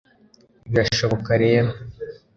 birashoboka 0.71 1.31
rero 1.43 1.71